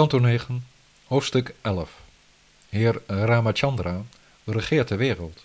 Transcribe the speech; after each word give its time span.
Kanto 0.00 0.18
9, 0.18 0.66
hoofdstuk 1.06 1.54
11. 1.60 2.00
Heer 2.68 3.02
Ramachandra 3.06 4.02
regeert 4.44 4.88
de 4.88 4.96
wereld. 4.96 5.44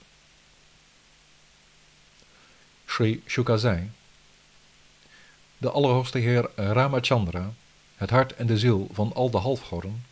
Sri 2.86 3.24
Shuka 3.28 3.58
zei, 3.58 3.92
De 5.58 5.70
Allerhoogste 5.70 6.18
Heer 6.18 6.50
Ramachandra, 6.56 7.54
het 7.96 8.10
hart 8.10 8.36
en 8.36 8.48
de 8.48 8.58
ziel 8.58 8.88
van 8.92 9.14
al 9.14 9.30
de 9.30 9.38
halfgoden, 9.38 10.06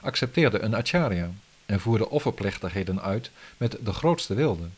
accepteerde 0.00 0.58
een 0.58 0.74
acharya 0.74 1.30
en 1.66 1.80
voerde 1.80 2.10
offerplechtigheden 2.10 3.02
uit 3.02 3.30
met 3.56 3.76
de 3.80 3.92
grootste 3.92 4.34
wilde. 4.34 4.68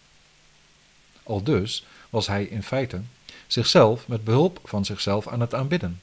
Al 1.22 1.42
dus 1.42 1.86
was 2.10 2.26
hij 2.26 2.44
in 2.44 2.62
feite 2.62 3.00
zichzelf 3.46 4.08
met 4.08 4.24
behulp 4.24 4.60
van 4.64 4.84
zichzelf 4.84 5.28
aan 5.28 5.40
het 5.40 5.54
aanbidden. 5.54 6.00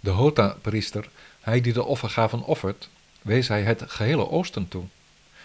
De 0.00 0.10
Hota-priester, 0.10 1.08
hij 1.40 1.60
die 1.60 1.72
de 1.72 1.84
offergaven 1.84 2.42
offert, 2.42 2.88
wees 3.22 3.48
hij 3.48 3.62
het 3.62 3.82
gehele 3.86 4.30
oosten 4.30 4.68
toe. 4.68 4.84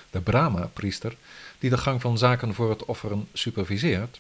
De 0.09 0.21
Brahma-priester, 0.21 1.16
die 1.59 1.70
de 1.70 1.77
gang 1.77 2.02
van 2.02 2.17
zaken 2.17 2.53
voor 2.53 2.70
het 2.70 2.85
offeren 2.85 3.27
superviseert, 3.34 4.20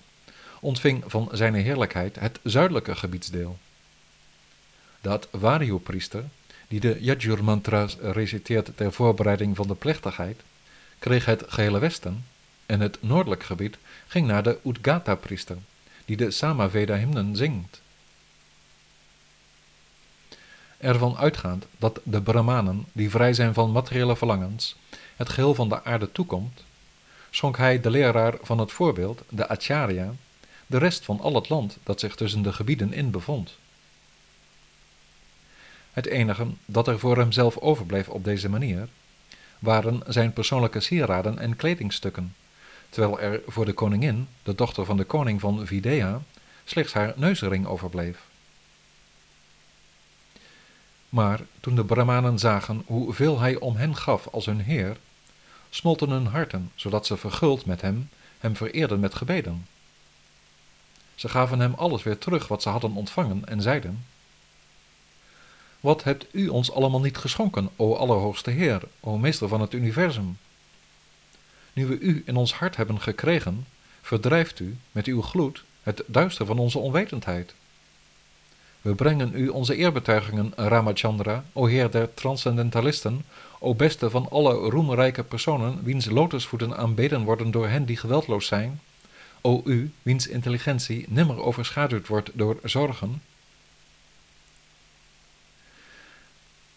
ontving 0.59 1.03
van 1.07 1.29
zijn 1.31 1.53
heerlijkheid 1.53 2.19
het 2.19 2.39
zuidelijke 2.43 2.95
gebiedsdeel. 2.95 3.57
De 5.01 5.19
Varyu-priester, 5.31 6.23
die 6.67 6.79
de 6.79 6.97
Yajur-mantra's 6.99 7.97
reciteert 8.01 8.77
ter 8.77 8.93
voorbereiding 8.93 9.55
van 9.55 9.67
de 9.67 9.75
plechtigheid, 9.75 10.41
kreeg 10.99 11.25
het 11.25 11.43
gehele 11.47 11.79
westen 11.79 12.25
en 12.65 12.79
het 12.79 12.97
noordelijk 13.01 13.43
gebied 13.43 13.77
ging 14.07 14.27
naar 14.27 14.43
de 14.43 14.57
Udgata-priester, 14.65 15.57
die 16.05 16.17
de 16.17 16.31
Samaveda-hymnen 16.31 17.35
zingt. 17.35 17.81
Ervan 20.77 21.17
uitgaand 21.17 21.65
dat 21.77 21.99
de 22.03 22.21
Brahmanen, 22.21 22.85
die 22.91 23.09
vrij 23.09 23.33
zijn 23.33 23.53
van 23.53 23.71
materiële 23.71 24.15
verlangens, 24.15 24.75
het 25.15 25.29
geheel 25.29 25.55
van 25.55 25.69
de 25.69 25.83
aarde 25.83 26.11
toekomt, 26.11 26.63
schonk 27.29 27.57
hij 27.57 27.81
de 27.81 27.89
leraar 27.89 28.33
van 28.41 28.57
het 28.57 28.71
voorbeeld, 28.71 29.21
de 29.29 29.47
Acharya, 29.47 30.13
de 30.67 30.77
rest 30.77 31.05
van 31.05 31.19
al 31.19 31.35
het 31.35 31.49
land 31.49 31.77
dat 31.83 31.99
zich 31.99 32.15
tussen 32.15 32.41
de 32.41 32.53
gebieden 32.53 32.93
in 32.93 33.11
bevond. 33.11 33.57
Het 35.91 36.05
enige 36.05 36.47
dat 36.65 36.87
er 36.87 36.99
voor 36.99 37.17
hemzelf 37.17 37.57
overbleef 37.57 38.09
op 38.09 38.23
deze 38.23 38.49
manier, 38.49 38.87
waren 39.59 40.01
zijn 40.07 40.33
persoonlijke 40.33 40.79
sieraden 40.79 41.39
en 41.39 41.55
kledingstukken, 41.55 42.35
terwijl 42.89 43.19
er 43.19 43.41
voor 43.47 43.65
de 43.65 43.73
koningin, 43.73 44.27
de 44.43 44.55
dochter 44.55 44.85
van 44.85 44.97
de 44.97 45.03
koning 45.03 45.39
van 45.39 45.67
Videha, 45.67 46.21
slechts 46.63 46.93
haar 46.93 47.13
neusring 47.15 47.65
overbleef. 47.65 48.17
Maar 51.15 51.41
toen 51.59 51.75
de 51.75 51.85
Brahmanen 51.85 52.39
zagen 52.39 52.83
hoeveel 52.85 53.39
hij 53.39 53.55
om 53.59 53.75
hen 53.75 53.95
gaf 53.95 54.27
als 54.27 54.45
hun 54.45 54.59
heer, 54.59 54.97
smolten 55.69 56.09
hun 56.09 56.25
harten, 56.25 56.71
zodat 56.75 57.05
ze 57.05 57.17
verguld 57.17 57.65
met 57.65 57.81
hem, 57.81 58.09
hem 58.39 58.55
vereerden 58.55 58.99
met 58.99 59.15
gebeden. 59.15 59.67
Ze 61.15 61.29
gaven 61.29 61.59
hem 61.59 61.73
alles 61.73 62.03
weer 62.03 62.17
terug 62.17 62.47
wat 62.47 62.61
ze 62.61 62.69
hadden 62.69 62.95
ontvangen 62.95 63.45
en 63.45 63.61
zeiden, 63.61 64.05
Wat 65.79 66.03
hebt 66.03 66.25
u 66.31 66.47
ons 66.47 66.71
allemaal 66.71 67.01
niet 67.01 67.17
geschonken, 67.17 67.69
o 67.75 67.95
Allerhoogste 67.95 68.51
Heer, 68.51 68.81
o 68.99 69.17
Meester 69.17 69.47
van 69.47 69.61
het 69.61 69.73
universum? 69.73 70.37
Nu 71.73 71.85
we 71.85 71.99
u 71.99 72.23
in 72.25 72.35
ons 72.35 72.53
hart 72.53 72.75
hebben 72.75 73.01
gekregen, 73.01 73.67
verdrijft 74.01 74.59
u 74.59 74.77
met 74.91 75.05
uw 75.05 75.21
gloed 75.21 75.63
het 75.83 76.03
duister 76.07 76.45
van 76.45 76.59
onze 76.59 76.79
onwetendheid. 76.79 77.53
We 78.85 78.95
brengen 78.95 79.31
u 79.35 79.47
onze 79.47 79.75
eerbetuigingen, 79.75 80.53
Ramachandra, 80.55 81.43
o 81.53 81.65
Heer 81.65 81.91
der 81.91 82.13
transcendentalisten, 82.13 83.25
o 83.59 83.75
beste 83.75 84.09
van 84.09 84.29
alle 84.29 84.53
roemrijke 84.53 85.23
personen, 85.23 85.83
wiens 85.83 86.05
lotusvoeten 86.05 86.77
aanbeden 86.77 87.23
worden 87.23 87.51
door 87.51 87.67
hen 87.67 87.85
die 87.85 87.97
geweldloos 87.97 88.47
zijn, 88.47 88.81
o 89.41 89.61
u, 89.65 89.91
wiens 90.01 90.27
intelligentie 90.27 91.05
nimmer 91.07 91.41
overschaduwd 91.41 92.07
wordt 92.07 92.29
door 92.33 92.59
zorgen. 92.63 93.21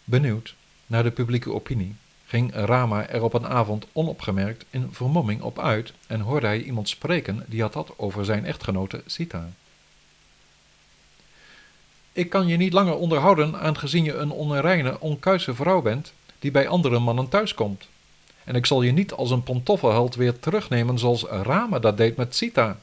Benieuwd 0.04 0.54
naar 0.86 1.02
de 1.02 1.10
publieke 1.10 1.52
opinie, 1.52 1.94
ging 2.26 2.54
Rama 2.54 3.08
er 3.08 3.22
op 3.22 3.34
een 3.34 3.46
avond 3.46 3.86
onopgemerkt 3.92 4.64
in 4.70 4.88
vermomming 4.92 5.40
op 5.42 5.58
uit 5.58 5.92
en 6.06 6.20
hoorde 6.20 6.46
hij 6.46 6.62
iemand 6.62 6.88
spreken 6.88 7.44
die 7.46 7.62
had 7.62 7.98
over 7.98 8.24
zijn 8.24 8.44
echtgenote 8.44 9.02
Sita. 9.06 9.48
Ik 12.18 12.30
kan 12.30 12.46
je 12.46 12.56
niet 12.56 12.72
langer 12.72 12.96
onderhouden, 12.96 13.60
aangezien 13.60 14.04
je 14.04 14.14
een 14.14 14.30
onreine, 14.30 15.00
onkuise 15.00 15.54
vrouw 15.54 15.82
bent, 15.82 16.12
die 16.38 16.50
bij 16.50 16.68
andere 16.68 16.98
mannen 16.98 17.28
thuiskomt. 17.28 17.88
En 18.44 18.54
ik 18.54 18.66
zal 18.66 18.82
je 18.82 18.92
niet 18.92 19.12
als 19.12 19.30
een 19.30 19.42
pantoffelheld 19.42 20.14
weer 20.14 20.38
terugnemen 20.38 20.98
zoals 20.98 21.22
Rama 21.22 21.78
dat 21.78 21.96
deed 21.96 22.16
met 22.16 22.34
Sita. 22.34 22.78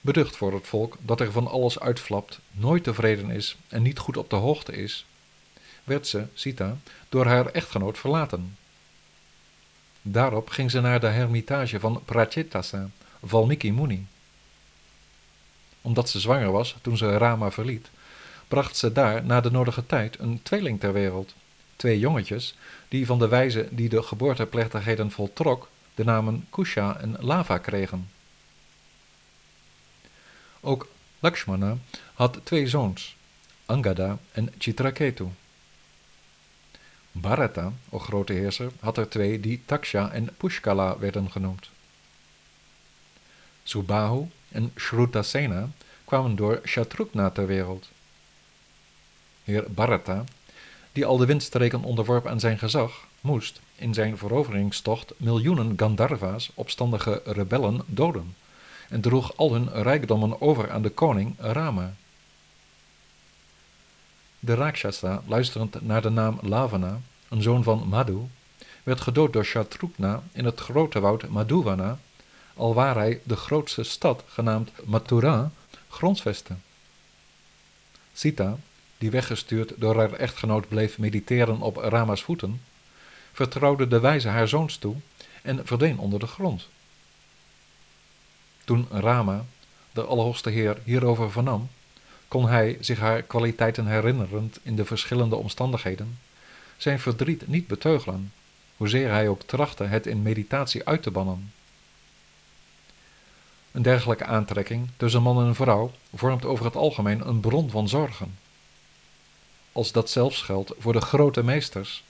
Beducht 0.00 0.36
voor 0.36 0.52
het 0.52 0.66
volk 0.66 0.96
dat 1.00 1.20
er 1.20 1.32
van 1.32 1.46
alles 1.46 1.80
uitflapt, 1.80 2.40
nooit 2.50 2.84
tevreden 2.84 3.30
is 3.30 3.56
en 3.68 3.82
niet 3.82 3.98
goed 3.98 4.16
op 4.16 4.30
de 4.30 4.36
hoogte 4.36 4.72
is, 4.72 5.06
werd 5.84 6.06
ze, 6.06 6.26
Sita, 6.34 6.76
door 7.08 7.26
haar 7.26 7.46
echtgenoot 7.46 7.98
verlaten. 7.98 8.56
Daarop 10.02 10.48
ging 10.48 10.70
ze 10.70 10.80
naar 10.80 11.00
de 11.00 11.08
hermitage 11.08 11.80
van 11.80 12.02
Prachitasa, 12.04 12.90
Valmiki 13.22 13.72
Muni 13.72 14.06
omdat 15.80 16.08
ze 16.08 16.20
zwanger 16.20 16.52
was 16.52 16.76
toen 16.82 16.96
ze 16.96 17.16
Rama 17.16 17.50
verliet, 17.50 17.90
bracht 18.48 18.76
ze 18.76 18.92
daar 18.92 19.24
na 19.24 19.40
de 19.40 19.50
nodige 19.50 19.86
tijd 19.86 20.18
een 20.18 20.42
tweeling 20.42 20.80
ter 20.80 20.92
wereld. 20.92 21.34
Twee 21.76 21.98
jongetjes, 21.98 22.56
die 22.88 23.06
van 23.06 23.18
de 23.18 23.28
wijze 23.28 23.68
die 23.70 23.88
de 23.88 24.02
geboorteplechtigheden 24.02 25.10
voltrok, 25.10 25.68
de 25.94 26.04
namen 26.04 26.46
Kusha 26.50 26.96
en 27.00 27.16
Lava 27.18 27.58
kregen. 27.58 28.10
Ook 30.60 30.88
Lakshmana 31.18 31.76
had 32.14 32.40
twee 32.42 32.68
zoons, 32.68 33.16
Angada 33.66 34.18
en 34.32 34.52
Chitraketu. 34.58 35.28
Bharata, 37.12 37.72
o 37.88 37.98
grote 37.98 38.32
heerser, 38.32 38.72
had 38.80 38.96
er 38.96 39.08
twee 39.08 39.40
die 39.40 39.62
Taksha 39.66 40.10
en 40.10 40.28
Pushkala 40.36 40.98
werden 40.98 41.30
genoemd. 41.30 41.70
Subahu 43.62 44.28
en 44.50 44.72
Shrutasena 44.76 45.68
kwamen 46.04 46.36
door 46.36 46.60
Shatrughna 46.64 47.30
ter 47.30 47.46
wereld. 47.46 47.88
Heer 49.44 49.64
Bharata, 49.68 50.24
die 50.92 51.06
al 51.06 51.16
de 51.16 51.26
windstreken 51.26 51.82
onderworp 51.82 52.26
aan 52.26 52.40
zijn 52.40 52.58
gezag, 52.58 53.06
moest 53.20 53.60
in 53.76 53.94
zijn 53.94 54.18
veroveringstocht 54.18 55.12
miljoenen 55.16 55.72
Gandharva's, 55.76 56.50
opstandige 56.54 57.22
rebellen, 57.24 57.82
doden 57.86 58.34
en 58.88 59.00
droeg 59.00 59.36
al 59.36 59.52
hun 59.52 59.82
rijkdommen 59.82 60.40
over 60.40 60.70
aan 60.70 60.82
de 60.82 60.90
koning 60.90 61.34
Rama. 61.38 61.94
De 64.38 64.54
Rakshasa, 64.54 65.22
luisterend 65.26 65.82
naar 65.82 66.02
de 66.02 66.08
naam 66.10 66.38
Lavana, 66.42 67.00
een 67.28 67.42
zoon 67.42 67.62
van 67.62 67.88
Madhu, 67.88 68.18
werd 68.82 69.00
gedood 69.00 69.32
door 69.32 69.44
Shatrughna 69.44 70.22
in 70.32 70.44
het 70.44 70.60
grote 70.60 71.00
woud 71.00 71.28
Madhuvana 71.28 71.98
alwaar 72.54 72.94
hij 72.94 73.20
de 73.24 73.36
grootste 73.36 73.82
stad, 73.82 74.24
genaamd 74.26 74.70
Mathura, 74.84 75.50
grondvestte. 75.88 76.54
Sita, 78.12 78.56
die 78.98 79.10
weggestuurd 79.10 79.72
door 79.76 79.96
haar 79.96 80.12
echtgenoot 80.12 80.68
bleef 80.68 80.98
mediteren 80.98 81.60
op 81.60 81.76
Rama's 81.76 82.22
voeten, 82.22 82.60
vertrouwde 83.32 83.88
de 83.88 84.00
wijze 84.00 84.28
haar 84.28 84.48
zoons 84.48 84.76
toe 84.76 84.96
en 85.42 85.66
verdween 85.66 85.98
onder 85.98 86.18
de 86.18 86.26
grond. 86.26 86.68
Toen 88.64 88.86
Rama, 88.90 89.44
de 89.92 90.04
Allerhoogste 90.04 90.50
Heer, 90.50 90.78
hierover 90.84 91.30
vernam, 91.30 91.68
kon 92.28 92.48
hij, 92.48 92.76
zich 92.80 92.98
haar 92.98 93.22
kwaliteiten 93.22 93.86
herinnerend 93.86 94.58
in 94.62 94.76
de 94.76 94.84
verschillende 94.84 95.36
omstandigheden, 95.36 96.18
zijn 96.76 97.00
verdriet 97.00 97.48
niet 97.48 97.66
beteugelen, 97.66 98.32
hoezeer 98.76 99.10
hij 99.10 99.28
ook 99.28 99.42
trachtte 99.42 99.84
het 99.84 100.06
in 100.06 100.22
meditatie 100.22 100.86
uit 100.86 101.02
te 101.02 101.10
bannen. 101.10 101.52
Een 103.72 103.82
dergelijke 103.82 104.24
aantrekking 104.24 104.88
tussen 104.96 105.22
man 105.22 105.46
en 105.46 105.54
vrouw 105.54 105.90
vormt 106.14 106.44
over 106.44 106.64
het 106.64 106.76
algemeen 106.76 107.28
een 107.28 107.40
bron 107.40 107.70
van 107.70 107.88
zorgen. 107.88 108.38
Als 109.72 109.92
dat 109.92 110.10
zelfs 110.10 110.42
geldt 110.42 110.72
voor 110.78 110.92
de 110.92 111.00
grote 111.00 111.44
meesters, 111.44 112.04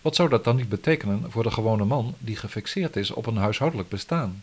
wat 0.00 0.14
zou 0.14 0.28
dat 0.28 0.44
dan 0.44 0.56
niet 0.56 0.68
betekenen 0.68 1.30
voor 1.30 1.42
de 1.42 1.50
gewone 1.50 1.84
man 1.84 2.14
die 2.18 2.36
gefixeerd 2.36 2.96
is 2.96 3.10
op 3.10 3.26
een 3.26 3.36
huishoudelijk 3.36 3.88
bestaan? 3.88 4.42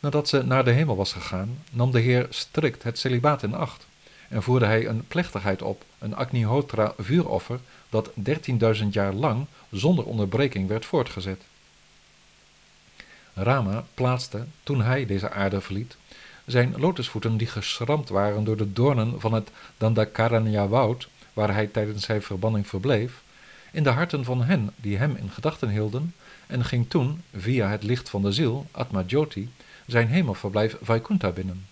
Nadat 0.00 0.28
ze 0.28 0.42
naar 0.42 0.64
de 0.64 0.70
hemel 0.70 0.96
was 0.96 1.12
gegaan, 1.12 1.58
nam 1.70 1.90
de 1.90 2.00
Heer 2.00 2.26
strikt 2.30 2.82
het 2.82 2.98
celibaat 2.98 3.42
in 3.42 3.54
acht 3.54 3.86
en 4.28 4.42
voerde 4.42 4.66
hij 4.66 4.86
een 4.86 5.06
plechtigheid 5.06 5.62
op, 5.62 5.84
een 5.98 6.16
Agnihotra 6.16 6.94
vuuroffer, 6.98 7.60
dat 7.88 8.10
13.000 8.80 8.86
jaar 8.90 9.12
lang 9.12 9.46
zonder 9.70 10.04
onderbreking 10.04 10.68
werd 10.68 10.84
voortgezet. 10.84 11.40
Rama 13.34 13.84
plaatste, 13.94 14.44
toen 14.62 14.82
hij 14.82 15.06
deze 15.06 15.30
aarde 15.30 15.60
verliet, 15.60 15.96
zijn 16.44 16.74
lotusvoeten 16.76 17.36
die 17.36 17.46
geschramd 17.46 18.08
waren 18.08 18.44
door 18.44 18.56
de 18.56 18.72
doornen 18.72 19.20
van 19.20 19.32
het 19.32 19.50
Dandakaranya-woud, 19.78 21.08
waar 21.32 21.54
hij 21.54 21.66
tijdens 21.66 22.04
zijn 22.04 22.22
verbanning 22.22 22.66
verbleef, 22.66 23.22
in 23.72 23.82
de 23.82 23.90
harten 23.90 24.24
van 24.24 24.42
hen 24.42 24.70
die 24.76 24.96
hem 24.96 25.16
in 25.16 25.30
gedachten 25.30 25.68
hielden, 25.68 26.14
en 26.46 26.64
ging 26.64 26.90
toen, 26.90 27.22
via 27.36 27.68
het 27.68 27.82
licht 27.82 28.08
van 28.08 28.22
de 28.22 28.32
ziel, 28.32 28.66
Atma 28.70 29.02
Jyoti, 29.06 29.50
zijn 29.86 30.08
hemelverblijf 30.08 30.76
Vaikuntha 30.82 31.30
binnen. 31.30 31.66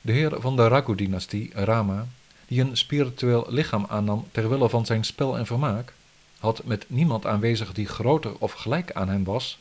De 0.00 0.12
heer 0.12 0.40
van 0.40 0.56
de 0.56 0.68
Raghu-dynastie, 0.68 1.50
Rama, 1.54 2.06
die 2.46 2.60
een 2.60 2.76
spiritueel 2.76 3.46
lichaam 3.48 3.86
aannam 3.88 4.26
ter 4.32 4.48
wille 4.48 4.68
van 4.68 4.86
zijn 4.86 5.04
spel 5.04 5.38
en 5.38 5.46
vermaak, 5.46 5.92
had 6.38 6.64
met 6.64 6.84
niemand 6.88 7.26
aanwezig 7.26 7.72
die 7.72 7.86
groter 7.86 8.32
of 8.38 8.52
gelijk 8.52 8.92
aan 8.92 9.08
hem 9.08 9.24
was, 9.24 9.58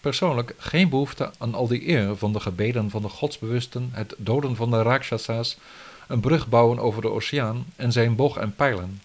persoonlijk 0.00 0.54
geen 0.58 0.88
behoefte 0.88 1.30
aan 1.38 1.54
al 1.54 1.68
die 1.68 1.88
eer 1.88 2.16
van 2.16 2.32
de 2.32 2.40
gebeden 2.40 2.90
van 2.90 3.02
de 3.02 3.08
godsbewusten, 3.08 3.90
het 3.92 4.14
doden 4.16 4.56
van 4.56 4.70
de 4.70 4.82
Rakshasa's, 4.82 5.56
een 6.06 6.20
brug 6.20 6.48
bouwen 6.48 6.78
over 6.78 7.02
de 7.02 7.10
oceaan 7.10 7.66
en 7.76 7.92
zijn 7.92 8.16
boog 8.16 8.36
en 8.36 8.54
pijlen. 8.54 9.00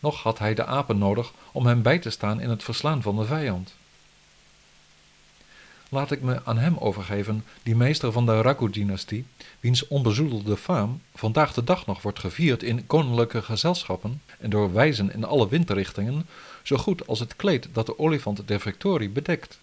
Nog 0.00 0.22
had 0.22 0.38
hij 0.38 0.54
de 0.54 0.64
apen 0.64 0.98
nodig 0.98 1.32
om 1.52 1.66
hem 1.66 1.82
bij 1.82 1.98
te 1.98 2.10
staan 2.10 2.40
in 2.40 2.50
het 2.50 2.62
verslaan 2.62 3.02
van 3.02 3.16
de 3.16 3.24
vijand. 3.24 3.74
Laat 5.92 6.10
ik 6.10 6.22
me 6.22 6.40
aan 6.44 6.58
hem 6.58 6.76
overgeven, 6.78 7.44
die 7.62 7.76
meester 7.76 8.12
van 8.12 8.26
de 8.26 8.40
Raghu-dynastie, 8.40 9.24
wiens 9.60 9.88
onbezoedelde 9.88 10.56
faam 10.56 11.00
vandaag 11.14 11.52
de 11.52 11.64
dag 11.64 11.86
nog 11.86 12.02
wordt 12.02 12.18
gevierd 12.18 12.62
in 12.62 12.86
koninklijke 12.86 13.42
gezelschappen 13.42 14.22
en 14.38 14.50
door 14.50 14.72
wijzen 14.72 15.12
in 15.12 15.24
alle 15.24 15.48
windrichtingen, 15.48 16.26
zo 16.62 16.76
goed 16.76 17.06
als 17.06 17.18
het 17.18 17.36
kleed 17.36 17.68
dat 17.72 17.86
de 17.86 17.98
olifant 17.98 18.48
der 18.48 18.60
Victorie 18.60 19.08
bedekt. 19.08 19.58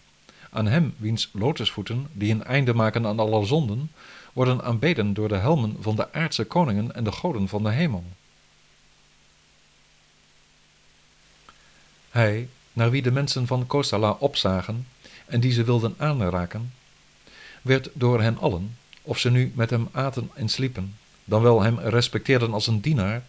Aan 0.50 0.66
hem 0.66 0.94
wiens 0.96 1.30
lotusvoeten, 1.32 2.08
die 2.12 2.32
een 2.32 2.44
einde 2.44 2.74
maken 2.74 3.06
aan 3.06 3.20
alle 3.20 3.46
zonden, 3.46 3.90
worden 4.32 4.62
aanbeden 4.62 5.14
door 5.14 5.28
de 5.28 5.36
helmen 5.36 5.76
van 5.80 5.96
de 5.96 6.12
aardse 6.12 6.44
koningen 6.44 6.94
en 6.94 7.04
de 7.04 7.12
goden 7.12 7.48
van 7.48 7.62
de 7.62 7.70
hemel. 7.70 8.04
Hij, 12.10 12.48
naar 12.72 12.90
wie 12.90 13.02
de 13.02 13.12
mensen 13.12 13.46
van 13.46 13.66
Kosala 13.66 14.10
opzagen 14.10 14.86
en 15.30 15.40
die 15.40 15.52
ze 15.52 15.64
wilden 15.64 15.94
aanraken, 15.98 16.72
werd 17.62 17.90
door 17.92 18.20
hen 18.20 18.38
allen, 18.38 18.76
of 19.02 19.18
ze 19.18 19.30
nu 19.30 19.52
met 19.54 19.70
hem 19.70 19.88
aten 19.92 20.30
en 20.34 20.48
sliepen, 20.48 20.96
dan 21.24 21.42
wel 21.42 21.62
hem 21.62 21.78
respecteerden 21.78 22.52
als 22.52 22.66
een 22.66 22.80
dienaar, 22.80 23.22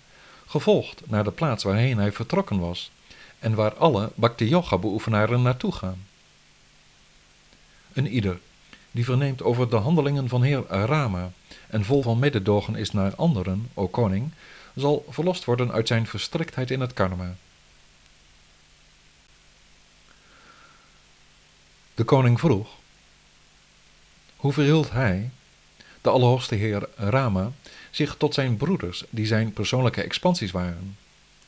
gevolgd 0.45 1.01
naar 1.05 1.23
de 1.23 1.31
plaats 1.31 1.63
waarheen 1.63 1.97
hij 1.97 2.11
vertrokken 2.11 2.59
was 2.59 2.91
en 3.39 3.53
waar 3.53 3.73
alle 3.73 4.11
bhakti-yoga-beoefenaren 4.15 5.41
naartoe 5.41 5.71
gaan. 5.71 6.05
Een 7.93 8.07
ieder 8.07 8.39
die 8.91 9.05
verneemt 9.05 9.43
over 9.43 9.69
de 9.69 9.75
handelingen 9.75 10.29
van 10.29 10.43
heer 10.43 10.63
Rama 10.67 11.31
en 11.67 11.85
vol 11.85 12.01
van 12.01 12.19
mededogen 12.19 12.75
is 12.75 12.91
naar 12.91 13.15
anderen, 13.15 13.69
o 13.73 13.87
koning, 13.87 14.31
zal 14.75 15.05
verlost 15.09 15.45
worden 15.45 15.71
uit 15.71 15.87
zijn 15.87 16.07
verstriktheid 16.07 16.71
in 16.71 16.79
het 16.79 16.93
karma. 16.93 17.35
De 21.95 22.03
koning 22.03 22.39
vroeg, 22.39 22.67
hoe 24.35 24.53
verhield 24.53 24.91
hij, 24.91 25.29
de 26.01 26.09
Allerhoogste 26.09 26.55
Heer 26.55 26.89
Rama, 26.95 27.51
zich 27.89 28.15
tot 28.15 28.33
zijn 28.33 28.57
broeders, 28.57 29.03
die 29.09 29.25
zijn 29.25 29.53
persoonlijke 29.53 30.01
expansies 30.01 30.51
waren? 30.51 30.97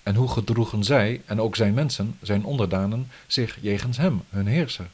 En 0.03 0.15
hoe 0.15 0.29
gedroegen 0.29 0.83
zij, 0.83 1.21
en 1.25 1.41
ook 1.41 1.55
zijn 1.55 1.73
mensen, 1.73 2.17
zijn 2.21 2.45
onderdanen, 2.45 3.11
zich 3.27 3.57
jegens 3.61 3.97
hem, 3.97 4.23
hun 4.29 4.47
heerser? 4.47 4.87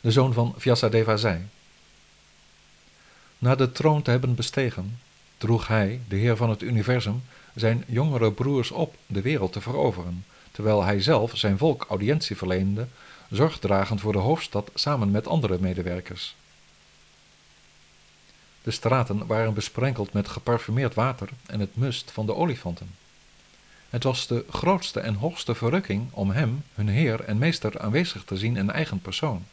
De 0.00 0.10
zoon 0.10 0.32
van 0.32 0.54
Vyasadeva 0.56 1.16
zei, 1.16 1.46
Na 3.38 3.54
de 3.54 3.72
troon 3.72 4.02
te 4.02 4.10
hebben 4.10 4.34
bestegen, 4.34 4.98
droeg 5.38 5.66
hij, 5.66 6.00
de 6.08 6.16
heer 6.16 6.36
van 6.36 6.50
het 6.50 6.62
universum, 6.62 7.22
zijn 7.54 7.84
jongere 7.86 8.32
broers 8.32 8.70
op 8.70 8.94
de 9.06 9.20
wereld 9.20 9.52
te 9.52 9.60
veroveren, 9.60 10.24
terwijl 10.52 10.82
hij 10.84 11.00
zelf 11.00 11.36
zijn 11.36 11.58
volk 11.58 11.86
audiëntie 11.88 12.36
verleende, 12.36 12.86
zorgdragend 13.30 14.00
voor 14.00 14.12
de 14.12 14.18
hoofdstad 14.18 14.70
samen 14.74 15.10
met 15.10 15.28
andere 15.28 15.56
medewerkers. 15.60 16.34
De 18.62 18.70
straten 18.70 19.26
waren 19.26 19.54
besprenkeld 19.54 20.12
met 20.12 20.28
geparfumeerd 20.28 20.94
water 20.94 21.28
en 21.46 21.60
het 21.60 21.76
must 21.76 22.10
van 22.10 22.26
de 22.26 22.34
olifanten. 22.34 22.90
Het 23.90 24.02
was 24.02 24.26
de 24.26 24.44
grootste 24.50 25.00
en 25.00 25.14
hoogste 25.14 25.54
verrukking 25.54 26.08
om 26.10 26.30
hem, 26.30 26.64
hun 26.74 26.88
heer 26.88 27.20
en 27.20 27.38
meester, 27.38 27.80
aanwezig 27.80 28.24
te 28.24 28.36
zien 28.36 28.56
in 28.56 28.70
eigen 28.70 29.00
persoon. 29.00 29.44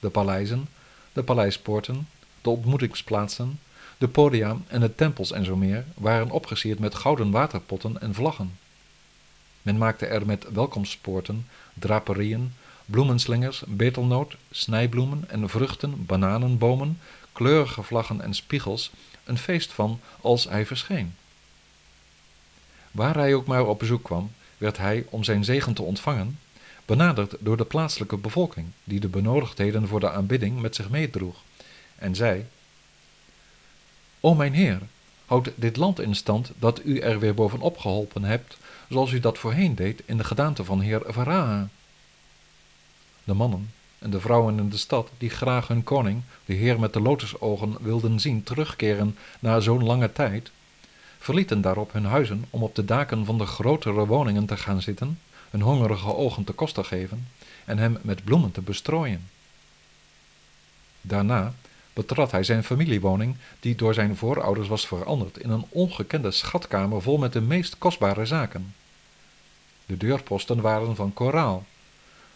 De 0.00 0.10
paleizen, 0.10 0.68
de 1.12 1.22
paleispoorten, 1.22 2.08
de 2.40 2.50
ontmoetingsplaatsen, 2.50 3.60
de 3.98 4.08
podia 4.08 4.56
en 4.66 4.80
de 4.80 4.94
tempels 4.94 5.32
en 5.32 5.44
zo 5.44 5.56
meer 5.56 5.84
waren 5.94 6.30
opgesierd 6.30 6.78
met 6.78 6.94
gouden 6.94 7.30
waterpotten 7.30 8.00
en 8.00 8.14
vlaggen. 8.14 8.58
Men 9.66 9.78
maakte 9.78 10.06
er 10.06 10.26
met 10.26 10.46
welkomstpoorten, 10.52 11.46
draperieën, 11.74 12.52
bloemenslingers, 12.84 13.62
betelnoot, 13.66 14.36
snijbloemen 14.50 15.24
en 15.28 15.48
vruchten, 15.48 16.06
bananenbomen, 16.06 17.00
kleurige 17.32 17.82
vlaggen 17.82 18.20
en 18.20 18.34
spiegels 18.34 18.90
een 19.24 19.38
feest 19.38 19.72
van 19.72 20.00
als 20.20 20.44
hij 20.44 20.66
verscheen. 20.66 21.14
Waar 22.90 23.14
hij 23.14 23.34
ook 23.34 23.46
maar 23.46 23.66
op 23.66 23.78
bezoek 23.78 24.02
kwam, 24.02 24.32
werd 24.58 24.76
hij, 24.76 25.06
om 25.10 25.24
zijn 25.24 25.44
zegen 25.44 25.74
te 25.74 25.82
ontvangen, 25.82 26.38
benaderd 26.84 27.36
door 27.40 27.56
de 27.56 27.64
plaatselijke 27.64 28.16
bevolking, 28.16 28.66
die 28.84 29.00
de 29.00 29.08
benodigdheden 29.08 29.88
voor 29.88 30.00
de 30.00 30.10
aanbidding 30.10 30.60
met 30.60 30.74
zich 30.74 30.90
meedroeg, 30.90 31.36
en 31.96 32.14
zei: 32.14 32.46
O 34.20 34.34
mijn 34.34 34.52
heer, 34.52 34.80
houd 35.26 35.50
dit 35.54 35.76
land 35.76 36.00
in 36.00 36.14
stand 36.14 36.52
dat 36.58 36.80
u 36.84 36.98
er 36.98 37.18
weer 37.18 37.34
bovenop 37.34 37.78
geholpen 37.78 38.22
hebt, 38.24 38.56
zoals 38.88 39.12
u 39.12 39.20
dat 39.20 39.38
voorheen 39.38 39.74
deed 39.74 40.02
in 40.04 40.16
de 40.16 40.24
gedaante 40.24 40.64
van 40.64 40.80
heer 40.80 41.02
Varaha. 41.06 41.68
De 43.24 43.34
mannen 43.34 43.70
en 43.98 44.10
de 44.10 44.20
vrouwen 44.20 44.58
in 44.58 44.68
de 44.68 44.76
stad, 44.76 45.10
die 45.18 45.30
graag 45.30 45.68
hun 45.68 45.84
koning, 45.84 46.22
de 46.44 46.54
heer 46.54 46.80
met 46.80 46.92
de 46.92 47.00
lotusogen, 47.00 47.76
wilden 47.80 48.20
zien 48.20 48.42
terugkeren 48.42 49.16
na 49.38 49.60
zo'n 49.60 49.84
lange 49.84 50.12
tijd, 50.12 50.50
verlieten 51.18 51.60
daarop 51.60 51.92
hun 51.92 52.04
huizen 52.04 52.44
om 52.50 52.62
op 52.62 52.74
de 52.74 52.84
daken 52.84 53.24
van 53.24 53.38
de 53.38 53.46
grotere 53.46 54.06
woningen 54.06 54.46
te 54.46 54.56
gaan 54.56 54.82
zitten, 54.82 55.18
hun 55.50 55.60
hongerige 55.60 56.14
ogen 56.14 56.44
te 56.44 56.52
kosten 56.52 56.84
geven 56.84 57.28
en 57.64 57.78
hem 57.78 57.98
met 58.02 58.24
bloemen 58.24 58.52
te 58.52 58.60
bestrooien. 58.60 59.28
Daarna 61.00 61.54
betrad 61.96 62.30
hij 62.30 62.44
zijn 62.44 62.64
familiewoning, 62.64 63.36
die 63.60 63.74
door 63.74 63.94
zijn 63.94 64.16
voorouders 64.16 64.68
was 64.68 64.86
veranderd 64.86 65.38
in 65.38 65.50
een 65.50 65.64
ongekende 65.68 66.30
schatkamer 66.30 67.02
vol 67.02 67.18
met 67.18 67.32
de 67.32 67.40
meest 67.40 67.78
kostbare 67.78 68.26
zaken. 68.26 68.74
De 69.86 69.96
deurposten 69.96 70.60
waren 70.60 70.96
van 70.96 71.12
koraal. 71.14 71.64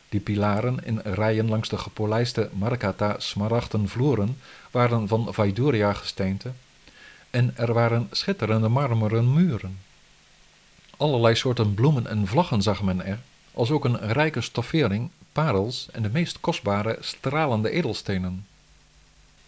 Die 0.08 0.20
pilaren 0.20 0.84
in 0.84 1.00
rijen 1.04 1.48
langs 1.48 1.68
de 1.68 1.78
gepolijste 1.78 2.48
markata 2.52 3.14
smaragden 3.18 3.88
vloeren 3.88 4.38
waren 4.70 5.08
van 5.08 5.34
Vaiduria 5.34 5.92
gesteente 5.92 6.52
en 7.30 7.52
er 7.56 7.72
waren 7.72 8.08
schitterende 8.10 8.68
marmeren 8.68 9.32
muren. 9.32 9.78
Allerlei 10.96 11.34
soorten 11.34 11.74
bloemen 11.74 12.06
en 12.06 12.26
vlaggen 12.26 12.62
zag 12.62 12.82
men 12.82 13.04
er, 13.04 13.18
als 13.52 13.70
ook 13.70 13.84
een 13.84 14.12
rijke 14.12 14.40
stoffering, 14.40 15.10
parels 15.32 15.88
en 15.92 16.02
de 16.02 16.10
meest 16.10 16.40
kostbare 16.40 16.96
stralende 17.00 17.70
edelstenen 17.70 18.46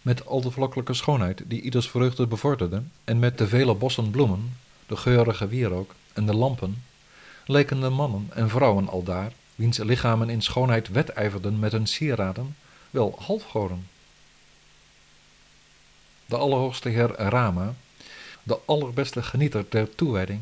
met 0.03 0.25
al 0.25 0.41
de 0.41 0.51
vlokkelijke 0.51 0.93
schoonheid 0.93 1.43
die 1.45 1.61
ieders 1.61 1.89
vreugde 1.89 2.27
bevorderde, 2.27 2.83
en 3.03 3.19
met 3.19 3.37
de 3.37 3.47
vele 3.47 3.73
bossen 3.73 4.11
bloemen, 4.11 4.57
de 4.87 4.95
geurige 4.95 5.47
wierook 5.47 5.95
en 6.13 6.25
de 6.25 6.35
lampen, 6.35 6.83
leken 7.45 7.79
de 7.79 7.89
mannen 7.89 8.29
en 8.33 8.49
vrouwen 8.49 8.89
aldaar, 8.89 9.31
wiens 9.55 9.77
lichamen 9.77 10.29
in 10.29 10.41
schoonheid 10.41 10.87
wedijverden 10.89 11.59
met 11.59 11.71
hun 11.71 11.87
sieraden, 11.87 12.55
wel 12.89 13.15
halfgoden. 13.19 13.87
De 16.25 16.37
Allerhoogste 16.37 16.89
Heer 16.89 17.15
Rama, 17.15 17.73
de 18.43 18.59
allerbeste 18.65 19.23
genieter 19.23 19.65
der 19.69 19.95
toewijding, 19.95 20.39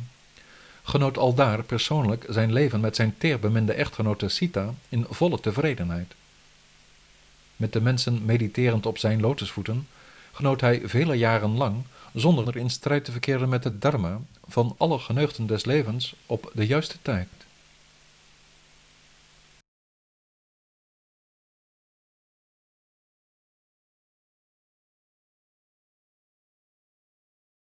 genoot 0.83 1.17
aldaar 1.17 1.63
persoonlijk 1.63 2.25
zijn 2.29 2.53
leven 2.53 2.79
met 2.79 2.95
zijn 2.95 3.15
teerbeminde 3.17 3.73
echtgenote 3.73 4.29
Sita 4.29 4.73
in 4.89 5.05
volle 5.09 5.39
tevredenheid 5.39 6.13
met 7.61 7.73
de 7.73 7.81
mensen 7.81 8.25
mediterend 8.25 8.85
op 8.85 8.97
zijn 8.97 9.21
lotusvoeten, 9.21 9.87
genoot 10.31 10.61
hij 10.61 10.81
vele 10.83 11.13
jaren 11.15 11.57
lang, 11.57 11.75
zonder 12.13 12.57
in 12.57 12.69
strijd 12.69 13.05
te 13.05 13.11
verkeren 13.11 13.49
met 13.49 13.63
het 13.63 13.81
dharma, 13.81 14.19
van 14.47 14.75
alle 14.77 14.99
geneugten 14.99 15.47
des 15.47 15.65
levens 15.65 16.15
op 16.25 16.51
de 16.53 16.67
juiste 16.67 16.97
tijd. 17.01 17.27